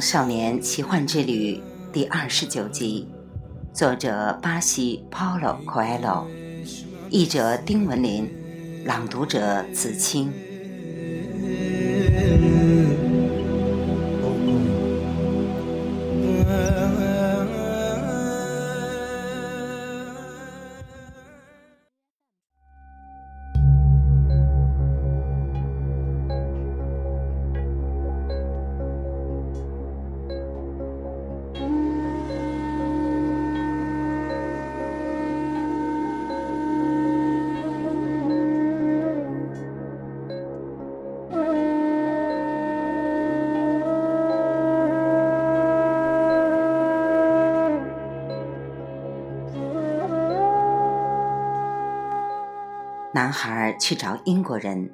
[0.00, 1.56] 少年奇幻之旅》
[1.92, 3.08] 第二十九集，
[3.72, 6.24] 作者巴西 Paulo Coelho，
[7.10, 8.30] 译者丁文林，
[8.84, 10.32] 朗读者子清。
[53.22, 54.90] 男孩去找英国人，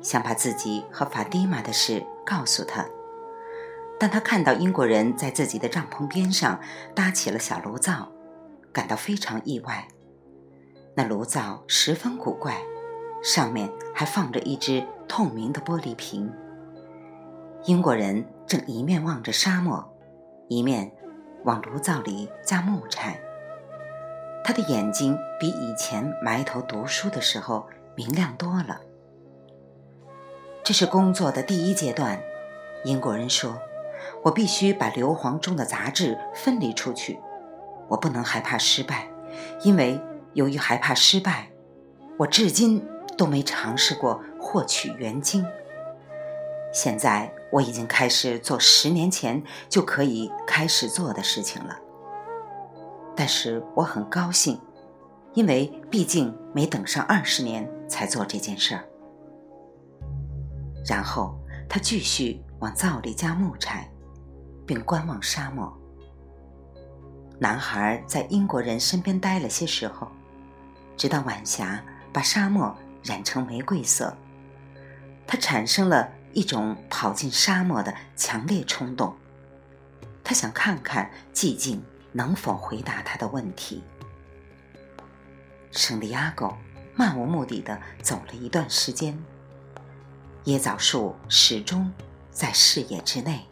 [0.00, 2.86] 想把自己和法蒂玛的事告诉他。
[4.00, 6.58] 当他看到英国人在自己的帐篷边上
[6.94, 8.10] 搭起了小炉灶，
[8.72, 9.86] 感到非常意外。
[10.94, 12.56] 那炉灶十分古怪，
[13.22, 16.32] 上面还放着一只透明的玻璃瓶。
[17.66, 19.86] 英国人正一面望着沙漠，
[20.48, 20.90] 一面
[21.44, 23.20] 往炉灶里加木柴。
[24.44, 28.80] 他的眼睛比以前埋头读书的时候明亮多了。
[30.64, 32.20] 这是工作的第一阶段，
[32.84, 33.58] 英国人说
[34.24, 37.18] ：“我必须把硫磺中的杂质分离出去。
[37.88, 39.08] 我不能害怕失败，
[39.62, 40.00] 因为
[40.34, 41.50] 由于害怕失败，
[42.18, 45.46] 我至今都没尝试过获取原精。
[46.70, 51.78] 现在我已经开始做十年前就可以开始做的事情了。”
[53.18, 54.60] 但是我很高兴，
[55.34, 58.84] 因为毕竟没等上二十年才做这件事儿。
[60.86, 61.36] 然后
[61.68, 63.90] 他继续往灶里加木柴，
[64.64, 65.76] 并观望沙漠。
[67.40, 70.06] 男孩在英国人身边待了些时候，
[70.96, 74.16] 直到晚霞把沙漠染成玫瑰色，
[75.26, 79.12] 他产生了一种跑进沙漠的强烈冲动。
[80.22, 81.82] 他想看看寂静。
[82.12, 83.82] 能否回答他的问题？
[85.70, 86.50] 圣地亚哥
[86.94, 89.16] 漫无目的的走了一段时间，
[90.46, 91.92] 椰枣树始终
[92.30, 93.46] 在视野之内，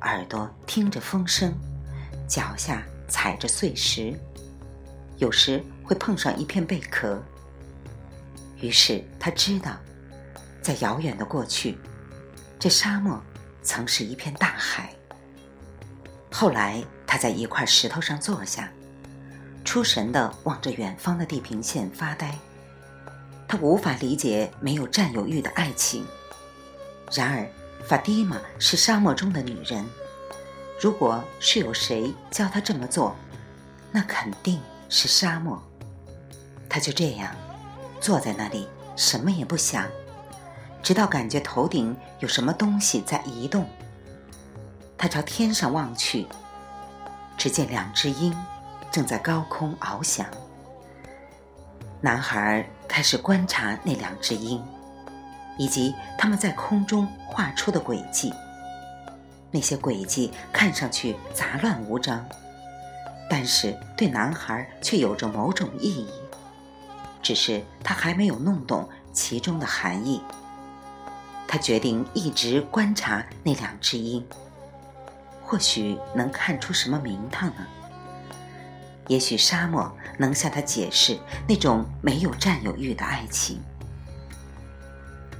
[0.00, 1.54] 耳朵听着风声，
[2.26, 4.18] 脚下踩着碎石，
[5.18, 7.22] 有时会碰上一片贝壳。
[8.56, 9.76] 于是他知道，
[10.62, 11.78] 在遥远的过去，
[12.58, 13.22] 这沙漠
[13.62, 14.92] 曾是一片大海。
[16.32, 16.82] 后来。
[17.14, 18.68] 他在一块石头上坐下，
[19.64, 22.36] 出神地望着远方的地平线发呆。
[23.46, 26.04] 他无法理解没有占有欲的爱情。
[27.12, 27.48] 然而，
[27.86, 29.86] 法蒂玛是沙漠中的女人。
[30.80, 33.14] 如果是有谁教他这么做，
[33.92, 35.62] 那肯定是沙漠。
[36.68, 37.32] 他就这样
[38.00, 39.86] 坐在那里，什么也不想，
[40.82, 43.70] 直到感觉头顶有什么东西在移动。
[44.98, 46.26] 他朝天上望去。
[47.36, 48.34] 只见两只鹰
[48.90, 50.26] 正在高空翱翔。
[52.00, 54.62] 男孩开始观察那两只鹰，
[55.56, 58.32] 以及它们在空中画出的轨迹。
[59.50, 62.24] 那些轨迹看上去杂乱无章，
[63.30, 66.08] 但是对男孩却有着某种意义。
[67.22, 70.20] 只是他还没有弄懂其中的含义。
[71.48, 74.26] 他决定一直观察那两只鹰。
[75.44, 77.66] 或许能看出什么名堂呢？
[79.08, 83.60] 也许沙漠能向他解释那种没有占有欲的爱情。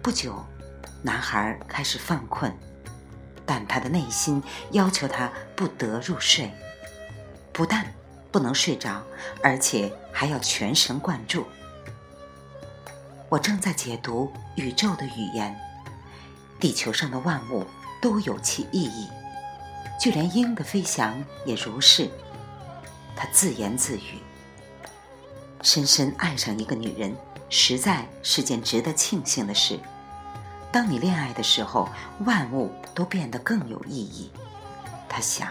[0.00, 0.44] 不久，
[1.02, 2.56] 男孩开始犯困，
[3.44, 4.40] 但他的内心
[4.70, 6.52] 要求他不得入睡，
[7.52, 7.84] 不但
[8.30, 9.02] 不能睡着，
[9.42, 11.44] 而且还要全神贯注。
[13.28, 15.54] 我正在解读宇宙的语言，
[16.60, 17.66] 地球上的万物
[18.00, 19.08] 都有其意义。
[19.98, 22.08] 就连鹰的飞翔也如是，
[23.16, 24.20] 他自言自语
[25.60, 27.16] ：“深深爱上一个女人，
[27.50, 29.78] 实在是件值得庆幸的事。
[30.70, 31.88] 当你恋爱的时候，
[32.24, 34.30] 万物都变得更有意义。”
[35.08, 35.48] 他想。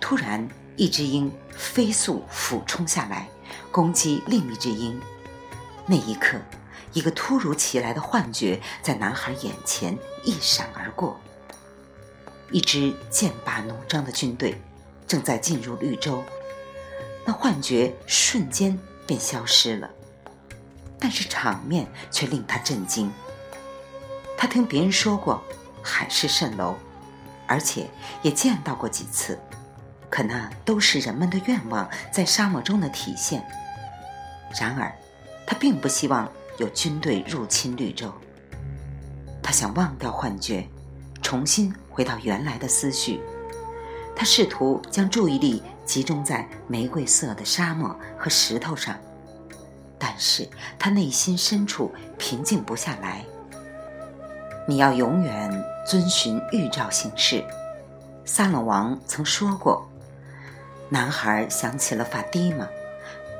[0.00, 3.28] 突然，一只鹰飞速俯冲下来，
[3.70, 4.98] 攻击另一只鹰。
[5.86, 6.38] 那一刻，
[6.94, 11.20] 一个突如其来的幻觉在男孩眼前一闪而过。
[12.50, 14.60] 一支剑拔弩张的军队
[15.06, 16.22] 正在进入绿洲，
[17.24, 19.90] 那幻觉瞬间便消失了，
[20.98, 23.10] 但是场面却令他震惊。
[24.36, 25.42] 他听别人说过，
[25.82, 26.76] 海市蜃楼
[27.46, 27.88] 而且
[28.22, 29.38] 也见到过几次。
[30.10, 33.44] 可那都是人们的愿望在沙漠中的体现。
[34.60, 34.94] 然而，
[35.44, 38.12] 他并不希望有军队入侵绿洲。
[39.42, 40.68] 他想忘掉幻觉，
[41.20, 43.22] 重新回到原来的思绪。
[44.16, 48.96] 他试图将注意力集中在玫瑰色的沙漠和石头上，
[49.98, 50.48] 但是
[50.78, 53.24] 他内心深处平静不下来。
[54.66, 55.50] 你要永远
[55.86, 57.44] 遵循预兆行事，
[58.24, 59.88] 撒冷王曾说过。
[60.88, 62.68] 男孩想起了法蒂玛，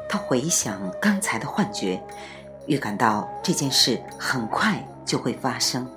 [0.08, 2.02] 他回想刚才的幻觉，
[2.66, 5.88] 预感到这件事很快就会发生。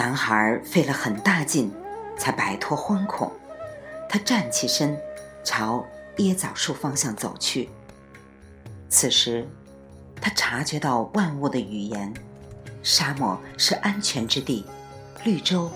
[0.00, 1.70] 男孩费了很大劲，
[2.16, 3.30] 才摆脱惶恐。
[4.08, 4.98] 他站起身，
[5.44, 5.84] 朝
[6.16, 7.68] 椰枣树方向走去。
[8.88, 9.46] 此时，
[10.18, 12.14] 他察觉到万物的语言：
[12.82, 14.64] 沙漠是安全之地，
[15.22, 15.70] 绿洲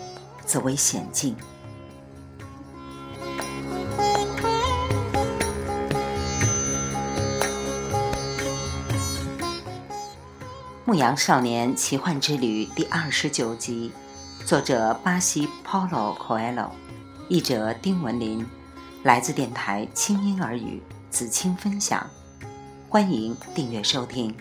[0.47, 1.37] 则为险境。
[10.87, 13.93] 《牧羊少年奇幻之旅》第二十九集，
[14.47, 16.69] 作者巴西 Paulo Coelho，
[17.29, 18.45] 译者丁文林，
[19.03, 22.07] 来自电台轻音耳语子青分享，
[22.91, 24.35] 欢迎订阅收听。